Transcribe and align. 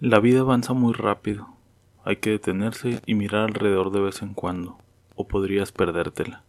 La 0.00 0.20
vida 0.20 0.40
avanza 0.40 0.74
muy 0.74 0.92
rápido. 0.92 1.48
Hay 2.04 2.16
que 2.16 2.28
detenerse 2.28 3.00
y 3.06 3.14
mirar 3.14 3.44
alrededor 3.44 3.90
de 3.90 4.00
vez 4.00 4.20
en 4.20 4.34
cuando, 4.34 4.76
o 5.14 5.26
podrías 5.26 5.72
perdértela. 5.72 6.42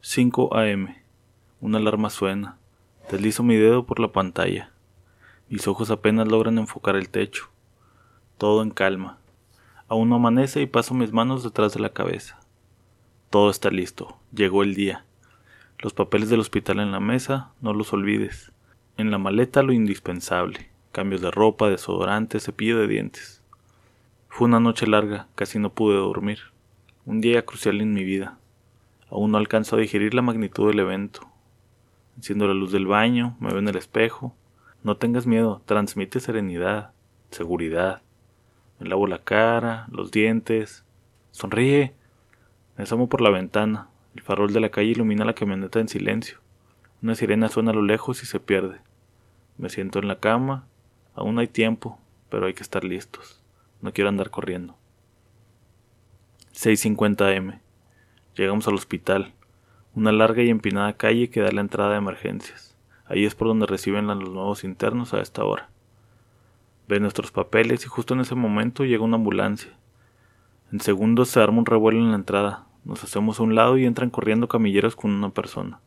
5 0.00 0.56
AM. 0.56 0.96
Una 1.60 1.76
alarma 1.76 2.08
suena. 2.08 2.56
Deslizo 3.10 3.42
mi 3.42 3.56
dedo 3.56 3.84
por 3.84 4.00
la 4.00 4.12
pantalla. 4.12 4.70
Mis 5.50 5.68
ojos 5.68 5.90
apenas 5.90 6.26
logran 6.26 6.56
enfocar 6.56 6.96
el 6.96 7.10
techo. 7.10 7.50
Todo 8.38 8.62
en 8.62 8.70
calma. 8.70 9.18
Aún 9.88 10.08
no 10.08 10.16
amanece 10.16 10.62
y 10.62 10.66
paso 10.66 10.94
mis 10.94 11.12
manos 11.12 11.44
detrás 11.44 11.74
de 11.74 11.80
la 11.80 11.90
cabeza. 11.90 12.40
Todo 13.28 13.50
está 13.50 13.68
listo. 13.68 14.16
Llegó 14.32 14.62
el 14.62 14.74
día. 14.74 15.04
Los 15.80 15.92
papeles 15.92 16.30
del 16.30 16.40
hospital 16.40 16.80
en 16.80 16.92
la 16.92 17.00
mesa, 17.00 17.52
no 17.60 17.74
los 17.74 17.92
olvides. 17.92 18.52
En 18.96 19.10
la 19.10 19.18
maleta 19.18 19.62
lo 19.62 19.74
indispensable 19.74 20.70
cambios 20.92 21.20
de 21.20 21.30
ropa, 21.30 21.68
desodorante, 21.68 22.40
cepillo 22.40 22.78
de 22.78 22.86
dientes. 22.86 23.42
Fue 24.28 24.46
una 24.46 24.60
noche 24.60 24.86
larga, 24.86 25.28
casi 25.34 25.58
no 25.58 25.72
pude 25.72 25.96
dormir. 25.96 26.38
Un 27.06 27.20
día 27.20 27.44
crucial 27.44 27.80
en 27.80 27.92
mi 27.92 28.04
vida. 28.04 28.38
Aún 29.10 29.32
no 29.32 29.38
alcanzo 29.38 29.76
a 29.76 29.78
digerir 29.78 30.14
la 30.14 30.22
magnitud 30.22 30.68
del 30.68 30.80
evento. 30.80 31.28
Enciendo 32.16 32.46
la 32.46 32.54
luz 32.54 32.72
del 32.72 32.86
baño, 32.86 33.36
me 33.40 33.48
veo 33.48 33.58
en 33.58 33.68
el 33.68 33.76
espejo. 33.76 34.34
No 34.82 34.96
tengas 34.96 35.26
miedo, 35.26 35.62
transmite 35.64 36.20
serenidad, 36.20 36.92
seguridad. 37.30 38.02
Me 38.78 38.88
lavo 38.88 39.06
la 39.06 39.18
cara, 39.18 39.86
los 39.90 40.10
dientes. 40.10 40.84
Sonríe. 41.30 41.94
Me 42.76 42.84
asomo 42.84 43.08
por 43.08 43.20
la 43.20 43.30
ventana. 43.30 43.88
El 44.14 44.22
farol 44.22 44.52
de 44.52 44.60
la 44.60 44.70
calle 44.70 44.90
ilumina 44.90 45.24
la 45.24 45.34
camioneta 45.34 45.80
en 45.80 45.88
silencio. 45.88 46.38
Una 47.02 47.14
sirena 47.14 47.48
suena 47.48 47.70
a 47.70 47.74
lo 47.74 47.82
lejos 47.82 48.22
y 48.22 48.26
se 48.26 48.40
pierde. 48.40 48.80
Me 49.56 49.68
siento 49.68 49.98
en 49.98 50.08
la 50.08 50.20
cama 50.20 50.66
Aún 51.18 51.40
hay 51.40 51.48
tiempo, 51.48 51.98
pero 52.30 52.46
hay 52.46 52.54
que 52.54 52.62
estar 52.62 52.84
listos. 52.84 53.42
No 53.82 53.92
quiero 53.92 54.08
andar 54.08 54.30
corriendo. 54.30 54.76
6.50 56.54 57.34
M. 57.34 57.60
Llegamos 58.36 58.68
al 58.68 58.74
hospital. 58.74 59.34
Una 59.96 60.12
larga 60.12 60.44
y 60.44 60.48
empinada 60.48 60.92
calle 60.92 61.28
que 61.28 61.40
da 61.40 61.50
la 61.50 61.60
entrada 61.60 61.90
de 61.90 61.96
emergencias. 61.96 62.76
Ahí 63.04 63.24
es 63.24 63.34
por 63.34 63.48
donde 63.48 63.66
reciben 63.66 64.10
a 64.10 64.14
los 64.14 64.28
nuevos 64.28 64.62
internos 64.62 65.12
a 65.12 65.20
esta 65.20 65.42
hora. 65.42 65.70
Ven 66.86 67.02
nuestros 67.02 67.32
papeles 67.32 67.84
y 67.84 67.88
justo 67.88 68.14
en 68.14 68.20
ese 68.20 68.36
momento 68.36 68.84
llega 68.84 69.02
una 69.02 69.16
ambulancia. 69.16 69.76
En 70.70 70.78
segundos 70.78 71.30
se 71.30 71.40
arma 71.40 71.58
un 71.58 71.66
revuelo 71.66 71.98
en 71.98 72.10
la 72.10 72.16
entrada. 72.16 72.68
Nos 72.84 73.02
hacemos 73.02 73.40
a 73.40 73.42
un 73.42 73.56
lado 73.56 73.76
y 73.76 73.86
entran 73.86 74.10
corriendo 74.10 74.46
camilleros 74.46 74.94
con 74.94 75.10
una 75.10 75.30
persona. 75.30 75.80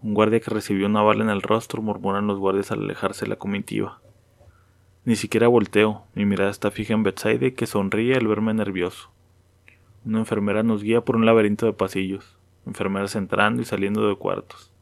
Un 0.00 0.14
guardia 0.14 0.40
que 0.40 0.50
recibió 0.50 0.86
una 0.86 1.02
bala 1.02 1.22
en 1.22 1.28
el 1.28 1.42
rostro, 1.42 1.82
murmuran 1.82 2.26
los 2.26 2.38
guardias 2.38 2.72
al 2.72 2.84
alejarse 2.84 3.26
de 3.26 3.28
la 3.28 3.36
comitiva. 3.36 4.00
Ni 5.06 5.16
siquiera 5.16 5.48
volteo, 5.48 6.06
mi 6.14 6.24
mirada 6.24 6.50
está 6.50 6.70
fija 6.70 6.94
en 6.94 7.02
Betsaide 7.02 7.52
que 7.52 7.66
sonríe 7.66 8.14
al 8.16 8.26
verme 8.26 8.54
nervioso. 8.54 9.10
Una 10.06 10.20
enfermera 10.20 10.62
nos 10.62 10.82
guía 10.82 11.02
por 11.02 11.16
un 11.16 11.26
laberinto 11.26 11.66
de 11.66 11.74
pasillos, 11.74 12.38
enfermeras 12.64 13.14
entrando 13.14 13.60
y 13.60 13.66
saliendo 13.66 14.08
de 14.08 14.16
cuartos. 14.16 14.72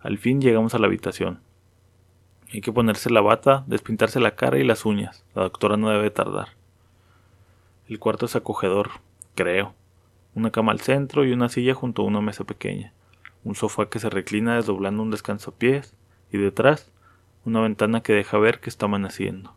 Al 0.00 0.16
fin 0.16 0.40
llegamos 0.40 0.74
a 0.74 0.78
la 0.78 0.86
habitación. 0.86 1.40
Hay 2.54 2.62
que 2.62 2.72
ponerse 2.72 3.10
la 3.10 3.20
bata, 3.20 3.64
despintarse 3.66 4.18
la 4.18 4.34
cara 4.34 4.58
y 4.58 4.64
las 4.64 4.86
uñas. 4.86 5.26
La 5.34 5.42
doctora 5.42 5.76
no 5.76 5.90
debe 5.90 6.10
tardar. 6.10 6.48
El 7.86 7.98
cuarto 7.98 8.24
es 8.24 8.36
acogedor, 8.36 8.88
creo. 9.34 9.74
Una 10.34 10.50
cama 10.50 10.72
al 10.72 10.80
centro 10.80 11.26
y 11.26 11.32
una 11.32 11.50
silla 11.50 11.74
junto 11.74 12.00
a 12.00 12.06
una 12.06 12.22
mesa 12.22 12.44
pequeña. 12.44 12.94
Un 13.44 13.54
sofá 13.54 13.90
que 13.90 13.98
se 13.98 14.08
reclina 14.08 14.56
desdoblando 14.56 15.02
un 15.02 15.10
descanso 15.10 15.52
pies 15.52 15.94
y 16.32 16.38
detrás 16.38 16.90
una 17.44 17.60
ventana 17.60 18.02
que 18.02 18.12
deja 18.12 18.38
ver 18.38 18.60
que 18.60 18.68
está 18.68 18.86
amaneciendo. 18.86 19.54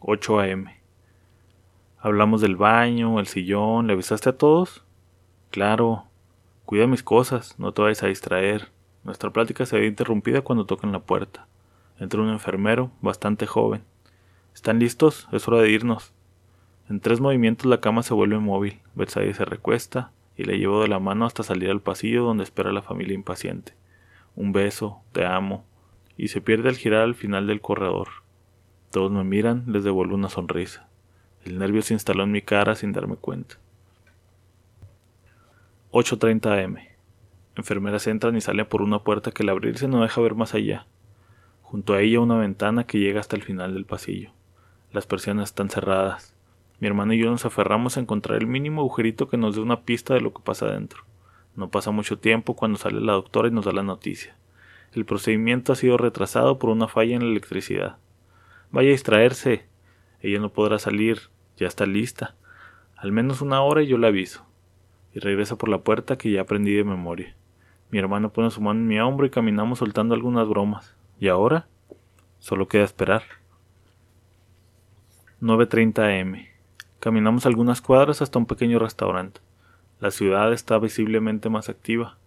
8 0.00 0.40
a.m. 0.40 0.80
Hablamos 1.98 2.40
del 2.40 2.56
baño, 2.56 3.18
el 3.20 3.26
sillón, 3.26 3.86
¿le 3.86 3.92
avisaste 3.92 4.30
a 4.30 4.36
todos? 4.36 4.84
Claro. 5.50 6.04
Cuida 6.64 6.86
mis 6.86 7.02
cosas, 7.02 7.58
no 7.58 7.72
te 7.72 7.82
vayas 7.82 8.02
a 8.02 8.08
distraer. 8.08 8.70
Nuestra 9.04 9.30
plática 9.30 9.66
se 9.66 9.78
ve 9.78 9.86
interrumpida 9.86 10.42
cuando 10.42 10.66
tocan 10.66 10.92
la 10.92 11.00
puerta. 11.00 11.46
Entra 11.98 12.20
un 12.20 12.30
enfermero, 12.30 12.90
bastante 13.00 13.46
joven. 13.46 13.84
¿Están 14.54 14.78
listos? 14.78 15.28
Es 15.32 15.46
hora 15.48 15.60
de 15.60 15.70
irnos. 15.70 16.12
En 16.88 17.00
tres 17.00 17.20
movimientos 17.20 17.66
la 17.66 17.80
cama 17.80 18.02
se 18.02 18.14
vuelve 18.14 18.38
móvil. 18.38 18.80
Versailles 18.94 19.36
se 19.36 19.44
recuesta 19.44 20.12
y 20.36 20.44
le 20.44 20.58
llevo 20.58 20.82
de 20.82 20.88
la 20.88 20.98
mano 20.98 21.26
hasta 21.26 21.42
salir 21.42 21.70
al 21.70 21.80
pasillo 21.80 22.24
donde 22.24 22.44
espera 22.44 22.72
la 22.72 22.82
familia 22.82 23.14
impaciente. 23.14 23.74
Un 24.34 24.52
beso, 24.52 25.00
te 25.12 25.24
amo, 25.24 25.64
y 26.16 26.28
se 26.28 26.40
pierde 26.40 26.68
al 26.68 26.76
girar 26.76 27.02
al 27.02 27.14
final 27.14 27.46
del 27.46 27.60
corredor. 27.60 28.08
Todos 28.90 29.12
me 29.12 29.24
miran, 29.24 29.64
les 29.66 29.84
devuelvo 29.84 30.14
una 30.14 30.28
sonrisa. 30.28 30.88
El 31.44 31.58
nervio 31.58 31.82
se 31.82 31.94
instaló 31.94 32.24
en 32.24 32.32
mi 32.32 32.42
cara 32.42 32.74
sin 32.74 32.92
darme 32.92 33.16
cuenta. 33.16 33.56
8.30 35.92 36.64
am. 36.64 36.76
Enfermeras 37.56 38.06
entran 38.06 38.36
y 38.36 38.40
salen 38.40 38.66
por 38.66 38.82
una 38.82 38.98
puerta 38.98 39.30
que 39.30 39.42
al 39.42 39.48
abrirse 39.48 39.88
no 39.88 40.02
deja 40.02 40.20
ver 40.20 40.34
más 40.34 40.54
allá. 40.54 40.86
Junto 41.62 41.94
a 41.94 42.00
ella 42.00 42.20
una 42.20 42.36
ventana 42.36 42.84
que 42.84 42.98
llega 42.98 43.20
hasta 43.20 43.36
el 43.36 43.42
final 43.42 43.74
del 43.74 43.86
pasillo. 43.86 44.30
Las 44.92 45.06
persianas 45.06 45.50
están 45.50 45.70
cerradas. 45.70 46.34
Mi 46.80 46.88
hermano 46.88 47.14
y 47.14 47.18
yo 47.18 47.30
nos 47.30 47.46
aferramos 47.46 47.96
a 47.96 48.00
encontrar 48.00 48.38
el 48.38 48.46
mínimo 48.46 48.82
agujerito 48.82 49.28
que 49.28 49.38
nos 49.38 49.54
dé 49.54 49.62
una 49.62 49.82
pista 49.82 50.14
de 50.14 50.20
lo 50.20 50.34
que 50.34 50.42
pasa 50.42 50.66
dentro. 50.66 51.04
No 51.54 51.70
pasa 51.70 51.90
mucho 51.90 52.18
tiempo 52.18 52.54
cuando 52.54 52.78
sale 52.78 53.00
la 53.00 53.14
doctora 53.14 53.48
y 53.48 53.50
nos 53.50 53.64
da 53.64 53.72
la 53.72 53.82
noticia. 53.82 54.36
El 54.92 55.04
procedimiento 55.04 55.72
ha 55.72 55.76
sido 55.76 55.96
retrasado 55.96 56.58
por 56.58 56.70
una 56.70 56.88
falla 56.88 57.16
en 57.16 57.22
la 57.22 57.30
electricidad. 57.30 57.96
Vaya 58.70 58.88
a 58.88 58.92
distraerse. 58.92 59.66
Ella 60.20 60.40
no 60.40 60.50
podrá 60.50 60.78
salir. 60.78 61.20
Ya 61.56 61.66
está 61.66 61.86
lista. 61.86 62.34
Al 62.96 63.12
menos 63.12 63.40
una 63.42 63.62
hora 63.62 63.82
y 63.82 63.86
yo 63.86 63.98
la 63.98 64.08
aviso. 64.08 64.46
Y 65.12 65.20
regresa 65.20 65.56
por 65.56 65.68
la 65.68 65.78
puerta 65.78 66.16
que 66.18 66.30
ya 66.30 66.42
aprendí 66.42 66.74
de 66.74 66.84
memoria. 66.84 67.34
Mi 67.90 67.98
hermano 67.98 68.32
pone 68.32 68.50
su 68.50 68.60
mano 68.60 68.80
en 68.80 68.88
mi 68.88 68.98
hombro 68.98 69.26
y 69.26 69.30
caminamos 69.30 69.78
soltando 69.78 70.14
algunas 70.14 70.48
bromas. 70.48 70.94
¿Y 71.20 71.28
ahora? 71.28 71.68
Solo 72.38 72.68
queda 72.68 72.84
esperar. 72.84 73.22
9.30 75.40 76.20
am. 76.20 76.46
Caminamos 77.00 77.46
algunas 77.46 77.80
cuadras 77.80 78.22
hasta 78.22 78.38
un 78.38 78.46
pequeño 78.46 78.78
restaurante. 78.78 79.40
La 80.00 80.10
ciudad 80.10 80.52
está 80.52 80.78
visiblemente 80.78 81.48
más 81.48 81.68
activa. 81.68 82.18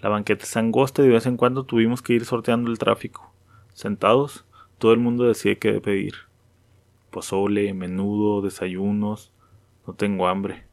La 0.00 0.08
banqueta 0.08 0.44
es 0.44 0.56
angosta 0.56 1.02
y 1.02 1.06
de 1.06 1.14
vez 1.14 1.26
en 1.26 1.36
cuando 1.36 1.64
tuvimos 1.64 2.02
que 2.02 2.12
ir 2.12 2.24
sorteando 2.24 2.70
el 2.70 2.78
tráfico. 2.78 3.32
Sentados, 3.72 4.44
todo 4.78 4.92
el 4.92 4.98
mundo 5.00 5.24
decide 5.24 5.58
qué 5.58 5.80
pedir. 5.80 6.14
Pozole, 7.10 7.74
menudo, 7.74 8.40
desayunos. 8.42 9.32
No 9.86 9.94
tengo 9.94 10.28
hambre. 10.28 10.66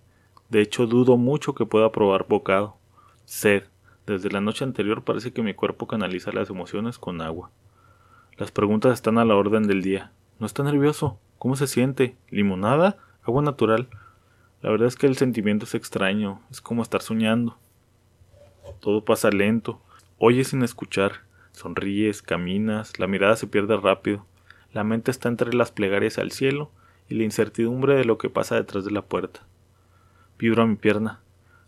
De 0.50 0.62
hecho, 0.62 0.86
dudo 0.86 1.18
mucho 1.18 1.56
que 1.56 1.66
pueda 1.66 1.92
probar 1.92 2.28
bocado. 2.28 2.78
Sed. 3.26 3.64
Desde 4.06 4.30
la 4.30 4.42
noche 4.42 4.64
anterior 4.64 5.04
parece 5.04 5.34
que 5.34 5.42
mi 5.42 5.56
cuerpo 5.56 5.88
canaliza 5.88 6.32
las 6.32 6.52
emociones 6.52 7.00
con 7.00 7.22
agua. 7.22 7.50
Las 8.38 8.52
preguntas 8.52 8.94
están 8.94 9.18
a 9.18 9.26
la 9.26 9.36
orden 9.36 9.66
del 9.66 9.82
día. 9.82 10.12
¿No 10.38 10.46
está 10.46 10.62
nervioso? 10.62 11.18
¿Cómo 11.40 11.56
se 11.56 11.66
siente? 11.66 12.16
¿Limonada? 12.30 12.98
¿Agua 13.24 13.42
natural? 13.42 13.88
La 14.62 14.70
verdad 14.70 14.88
es 14.88 14.96
que 14.96 15.08
el 15.08 15.18
sentimiento 15.18 15.66
es 15.66 15.74
extraño, 15.74 16.42
es 16.52 16.62
como 16.62 16.84
estar 16.84 17.02
soñando. 17.02 17.58
Todo 18.86 19.04
pasa 19.04 19.32
lento. 19.32 19.82
Oyes 20.20 20.50
sin 20.50 20.62
escuchar. 20.62 21.24
Sonríes, 21.54 22.22
caminas, 22.22 23.00
la 23.00 23.08
mirada 23.08 23.36
se 23.36 23.48
pierde 23.48 23.76
rápido. 23.78 24.28
La 24.74 24.84
mente 24.84 25.10
está 25.10 25.28
entre 25.28 25.56
las 25.56 25.72
plegarias 25.72 26.20
al 26.20 26.30
cielo 26.30 26.70
y 27.10 27.16
la 27.16 27.24
incertidumbre 27.24 27.96
de 27.96 28.06
lo 28.06 28.20
que 28.20 28.30
pasa 28.30 28.54
detrás 28.54 28.86
de 28.86 28.92
la 28.92 29.02
puerta. 29.02 29.40
Vibro 30.38 30.62
a 30.62 30.68
mi 30.68 30.76
pierna. 30.76 31.20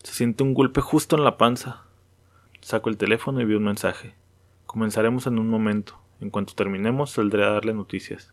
Se 0.03 0.13
siente 0.13 0.43
un 0.43 0.53
golpe 0.53 0.79
justo 0.79 1.17
en 1.17 1.23
la 1.23 1.39
panza. 1.39 1.85
Saco 2.61 2.87
el 2.87 2.97
teléfono 2.97 3.41
y 3.41 3.45
veo 3.45 3.57
un 3.57 3.63
mensaje. 3.63 4.13
Comenzaremos 4.67 5.25
en 5.25 5.39
un 5.39 5.49
momento. 5.49 5.99
En 6.21 6.29
cuanto 6.29 6.53
terminemos, 6.53 7.09
saldré 7.09 7.45
a 7.45 7.49
darle 7.49 7.73
noticias. 7.73 8.31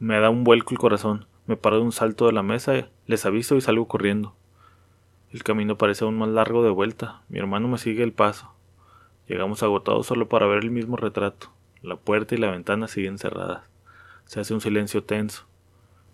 Me 0.00 0.18
da 0.18 0.28
un 0.28 0.42
vuelco 0.42 0.74
el 0.74 0.80
corazón. 0.80 1.26
Me 1.46 1.56
paro 1.56 1.76
de 1.76 1.82
un 1.82 1.92
salto 1.92 2.26
de 2.26 2.32
la 2.32 2.42
mesa, 2.42 2.88
les 3.06 3.24
aviso 3.26 3.54
y 3.54 3.60
salgo 3.60 3.86
corriendo. 3.86 4.34
El 5.32 5.42
camino 5.42 5.76
parece 5.76 6.04
aún 6.04 6.18
más 6.18 6.28
largo 6.28 6.62
de 6.62 6.70
vuelta. 6.70 7.22
Mi 7.28 7.38
hermano 7.38 7.68
me 7.68 7.78
sigue 7.78 8.02
el 8.02 8.12
paso. 8.12 8.52
Llegamos 9.28 9.62
agotados 9.62 10.06
solo 10.06 10.28
para 10.28 10.46
ver 10.46 10.62
el 10.62 10.70
mismo 10.70 10.96
retrato. 10.96 11.50
La 11.82 11.96
puerta 11.96 12.34
y 12.34 12.38
la 12.38 12.50
ventana 12.50 12.88
siguen 12.88 13.18
cerradas. 13.18 13.62
Se 14.24 14.40
hace 14.40 14.54
un 14.54 14.60
silencio 14.60 15.02
tenso. 15.04 15.44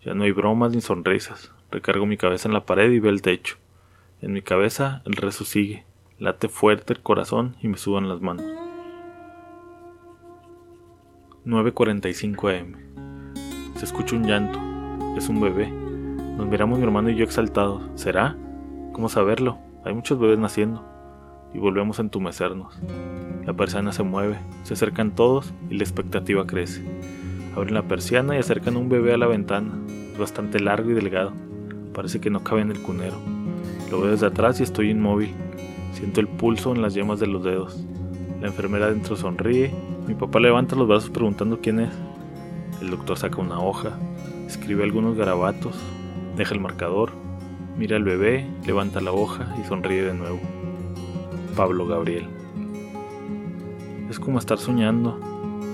Ya 0.04 0.14
no 0.14 0.24
hay 0.24 0.32
bromas 0.32 0.72
ni 0.72 0.80
sonrisas. 0.80 1.52
Recargo 1.70 2.06
mi 2.06 2.16
cabeza 2.16 2.48
en 2.48 2.54
la 2.54 2.66
pared 2.66 2.90
y 2.90 3.00
veo 3.00 3.10
el 3.10 3.22
techo. 3.22 3.56
En 4.20 4.32
mi 4.32 4.42
cabeza 4.42 5.02
el 5.04 5.14
rezo 5.14 5.44
sigue. 5.44 5.84
Late 6.18 6.48
fuerte 6.48 6.92
el 6.92 7.00
corazón 7.00 7.56
y 7.60 7.68
me 7.68 7.76
suban 7.76 8.08
las 8.08 8.20
manos. 8.20 8.44
9.45 11.44 12.60
am. 12.60 13.76
Se 13.76 13.84
escucha 13.84 14.16
un 14.16 14.26
llanto. 14.26 14.58
Es 15.16 15.28
un 15.28 15.40
bebé. 15.40 15.68
Nos 15.68 16.46
miramos 16.46 16.78
mi 16.78 16.84
hermano 16.84 17.10
y 17.10 17.16
yo 17.16 17.24
exaltados. 17.24 17.82
¿Será? 17.94 18.36
¿Cómo 18.92 19.08
saberlo? 19.08 19.58
Hay 19.84 19.94
muchos 19.94 20.18
bebés 20.18 20.38
naciendo. 20.38 20.84
Y 21.54 21.58
volvemos 21.58 21.98
a 21.98 22.02
entumecernos. 22.02 22.78
La 23.46 23.54
persiana 23.54 23.92
se 23.92 24.02
mueve, 24.02 24.38
se 24.64 24.74
acercan 24.74 25.14
todos 25.14 25.54
y 25.70 25.76
la 25.76 25.82
expectativa 25.82 26.46
crece. 26.46 26.84
Abren 27.56 27.72
la 27.72 27.88
persiana 27.88 28.36
y 28.36 28.38
acercan 28.38 28.76
un 28.76 28.90
bebé 28.90 29.14
a 29.14 29.16
la 29.18 29.26
ventana. 29.26 29.72
Es 30.12 30.18
bastante 30.18 30.60
largo 30.60 30.90
y 30.90 30.94
delgado. 30.94 31.32
Parece 31.94 32.20
que 32.20 32.28
no 32.28 32.44
cabe 32.44 32.60
en 32.60 32.70
el 32.70 32.82
cunero. 32.82 33.16
Lo 33.90 34.00
veo 34.00 34.10
desde 34.10 34.26
atrás 34.26 34.60
y 34.60 34.62
estoy 34.62 34.90
inmóvil. 34.90 35.34
Siento 35.94 36.20
el 36.20 36.28
pulso 36.28 36.74
en 36.74 36.82
las 36.82 36.92
yemas 36.92 37.18
de 37.18 37.26
los 37.28 37.42
dedos. 37.42 37.82
La 38.42 38.48
enfermera 38.48 38.86
adentro 38.86 39.16
sonríe. 39.16 39.74
Mi 40.06 40.14
papá 40.14 40.38
levanta 40.38 40.76
los 40.76 40.86
brazos 40.86 41.08
preguntando 41.08 41.60
quién 41.62 41.80
es. 41.80 41.90
El 42.82 42.90
doctor 42.90 43.16
saca 43.16 43.40
una 43.40 43.58
hoja, 43.58 43.98
escribe 44.46 44.82
algunos 44.82 45.16
garabatos, 45.16 45.78
deja 46.36 46.52
el 46.52 46.60
marcador, 46.60 47.12
mira 47.76 47.96
al 47.96 48.04
bebé, 48.04 48.46
levanta 48.66 49.00
la 49.00 49.12
hoja 49.12 49.54
y 49.60 49.66
sonríe 49.66 50.02
de 50.02 50.14
nuevo. 50.14 50.40
Pablo 51.56 51.86
Gabriel. 51.86 52.26
Es 54.10 54.18
como 54.18 54.38
estar 54.38 54.58
soñando. 54.58 55.18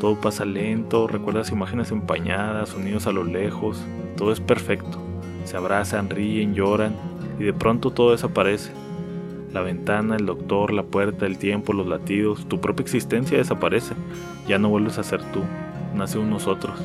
Todo 0.00 0.20
pasa 0.20 0.44
lento, 0.44 1.08
recuerdas 1.08 1.50
imágenes 1.50 1.90
empañadas, 1.90 2.68
sonidos 2.68 3.06
a 3.08 3.12
lo 3.12 3.24
lejos, 3.24 3.82
todo 4.16 4.32
es 4.32 4.40
perfecto. 4.40 4.98
Se 5.44 5.56
abrazan, 5.56 6.08
ríen, 6.08 6.54
lloran 6.54 6.94
y 7.38 7.44
de 7.44 7.52
pronto 7.52 7.90
todo 7.90 8.12
desaparece. 8.12 8.70
La 9.52 9.62
ventana, 9.62 10.16
el 10.16 10.26
doctor, 10.26 10.72
la 10.72 10.84
puerta, 10.84 11.26
el 11.26 11.38
tiempo, 11.38 11.72
los 11.72 11.86
latidos, 11.88 12.46
tu 12.46 12.60
propia 12.60 12.82
existencia 12.82 13.38
desaparece. 13.38 13.94
Ya 14.46 14.58
no 14.58 14.68
vuelves 14.68 14.98
a 14.98 15.02
ser 15.02 15.22
tú, 15.32 15.40
nace 15.94 16.18
un 16.18 16.30
nosotros. 16.30 16.78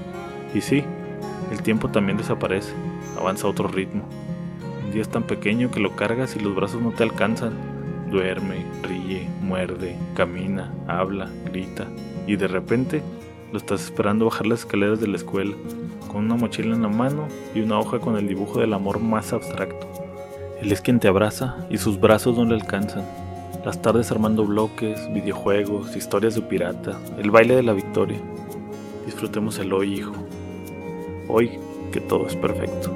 Y 0.55 0.61
sí, 0.61 0.83
el 1.51 1.61
tiempo 1.61 1.89
también 1.89 2.17
desaparece, 2.17 2.73
avanza 3.19 3.45
a 3.45 3.51
otro 3.51 3.67
ritmo. 3.67 4.03
Día 4.93 5.01
es 5.01 5.09
tan 5.09 5.23
pequeño 5.23 5.71
que 5.71 5.79
lo 5.79 5.95
cargas 5.95 6.35
y 6.35 6.39
los 6.39 6.53
brazos 6.53 6.79
no 6.79 6.91
te 6.91 7.01
alcanzan. 7.01 7.53
Duerme, 8.11 8.63
ríe, 8.83 9.27
muerde, 9.41 9.95
camina, 10.13 10.71
habla, 10.87 11.31
grita. 11.45 11.87
Y 12.27 12.35
de 12.35 12.47
repente 12.47 13.01
lo 13.51 13.57
estás 13.57 13.85
esperando 13.85 14.25
bajar 14.25 14.45
las 14.45 14.59
escaleras 14.59 14.99
de 14.99 15.07
la 15.07 15.15
escuela, 15.15 15.55
con 16.11 16.25
una 16.25 16.35
mochila 16.35 16.75
en 16.75 16.83
la 16.83 16.89
mano 16.89 17.27
y 17.55 17.61
una 17.61 17.79
hoja 17.79 17.97
con 17.97 18.17
el 18.17 18.27
dibujo 18.27 18.59
del 18.59 18.71
amor 18.71 18.99
más 18.99 19.33
abstracto. 19.33 19.87
Él 20.61 20.71
es 20.71 20.81
quien 20.81 20.99
te 20.99 21.07
abraza 21.07 21.65
y 21.71 21.79
sus 21.79 21.99
brazos 21.99 22.37
no 22.37 22.45
le 22.45 22.53
alcanzan. 22.53 23.03
Las 23.65 23.81
tardes 23.81 24.11
armando 24.11 24.45
bloques, 24.45 25.11
videojuegos, 25.11 25.95
historias 25.95 26.35
de 26.35 26.41
pirata, 26.43 26.99
el 27.17 27.31
baile 27.31 27.55
de 27.55 27.63
la 27.63 27.73
victoria. 27.73 28.19
Disfrutemos 29.07 29.57
el 29.57 29.73
hoy, 29.73 29.95
hijo. 29.95 30.13
Hoy 31.27 31.57
que 31.91 31.99
todo 31.99 32.27
es 32.27 32.35
perfecto. 32.35 32.93